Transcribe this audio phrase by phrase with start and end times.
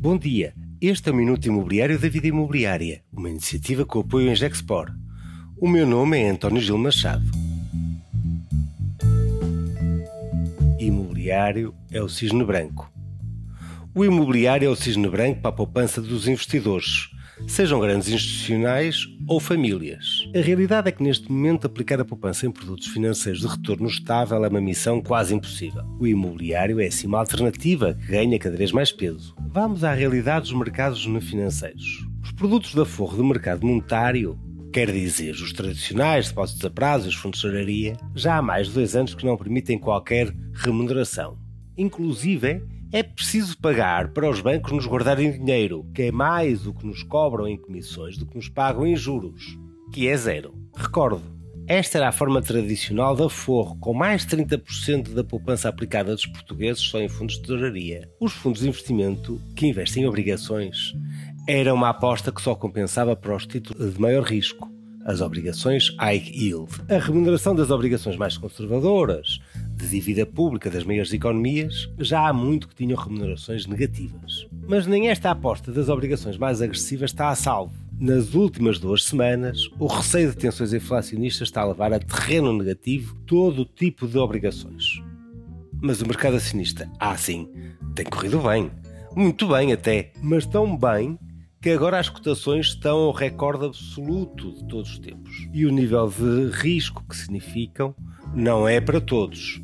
[0.00, 4.36] Bom dia, este é o Minuto Imobiliário da Vida Imobiliária, uma iniciativa com apoio em
[4.36, 4.92] Gexpor.
[5.60, 7.24] O meu nome é António Gil Machado.
[10.78, 12.88] Imobiliário é o cisne branco.
[13.92, 17.10] O imobiliário é o cisne branco para a poupança dos investidores,
[17.48, 20.28] sejam grandes institucionais ou famílias.
[20.32, 24.44] A realidade é que neste momento aplicar a poupança em produtos financeiros de retorno estável
[24.44, 25.82] é uma missão quase impossível.
[25.98, 29.34] O imobiliário é assim uma alternativa que ganha cada vez mais peso.
[29.60, 32.06] Vamos à realidade dos mercados financeiros.
[32.22, 34.38] Os produtos da forro do mercado monetário
[34.72, 38.68] Quer dizer, os tradicionais depósitos a prazo e os fundos de tesouraria já há mais
[38.68, 41.36] de dois anos que não permitem qualquer remuneração.
[41.76, 46.86] Inclusive, é preciso pagar para os bancos nos guardarem dinheiro, que é mais o que
[46.86, 49.58] nos cobram em comissões do que nos pagam em juros,
[49.92, 50.54] que é zero.
[50.76, 51.20] Recordo,
[51.68, 56.24] esta era a forma tradicional da Forro, com mais de 30% da poupança aplicada dos
[56.24, 58.10] portugueses só em fundos de tesouraria.
[58.18, 60.94] Os fundos de investimento, que investem em obrigações,
[61.46, 64.66] era uma aposta que só compensava para os títulos de maior risco,
[65.04, 66.72] as obrigações high yield.
[66.88, 69.38] A remuneração das obrigações mais conservadoras,
[69.76, 74.46] de dívida pública das maiores economias, já há muito que tinham remunerações negativas.
[74.66, 77.87] Mas nem esta aposta das obrigações mais agressivas está a salvo.
[78.00, 83.16] Nas últimas duas semanas, o receio de tensões inflacionistas está a levar a terreno negativo
[83.26, 85.02] todo o tipo de obrigações.
[85.82, 87.50] Mas o mercado acionista, ah sim,
[87.96, 88.70] tem corrido bem.
[89.16, 91.18] Muito bem até, mas tão bem
[91.60, 95.48] que agora as cotações estão ao recorde absoluto de todos os tempos.
[95.52, 97.96] E o nível de risco que significam
[98.32, 99.60] não é para todos.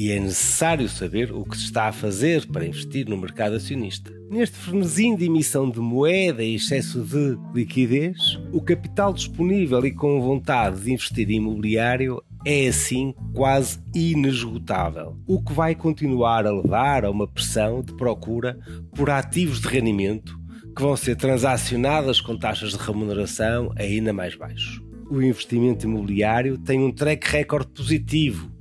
[0.00, 4.10] E é necessário saber o que se está a fazer para investir no mercado acionista.
[4.30, 10.18] Neste frenesim de emissão de moeda e excesso de liquidez, o capital disponível e com
[10.22, 17.04] vontade de investir em imobiliário é assim quase inesgotável, o que vai continuar a levar
[17.04, 18.58] a uma pressão de procura
[18.96, 20.34] por ativos de rendimento
[20.74, 24.80] que vão ser transacionadas com taxas de remuneração ainda mais baixos.
[25.10, 28.59] O investimento imobiliário tem um track record positivo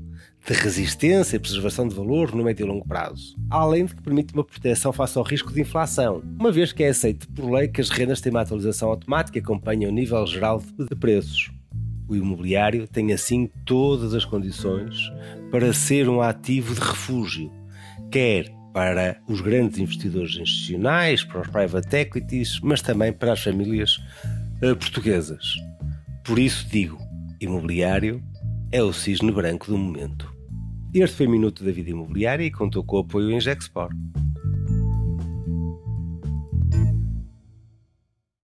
[0.50, 4.34] de resistência e preservação de valor no médio e longo prazo, além de que permite
[4.34, 7.80] uma proteção face ao risco de inflação, uma vez que é aceito por lei que
[7.80, 11.52] as rendas têm uma atualização automática e acompanham o nível geral de preços.
[12.08, 14.96] O imobiliário tem assim todas as condições
[15.52, 17.52] para ser um ativo de refúgio,
[18.10, 23.98] quer para os grandes investidores institucionais, para os private equities, mas também para as famílias
[24.64, 25.46] uh, portuguesas.
[26.24, 26.98] Por isso digo,
[27.40, 28.24] imobiliário
[28.72, 30.39] é o cisne branco do momento.
[30.92, 33.96] Este foi o Minuto da Vida Imobiliária e contou com o apoio em Gexport.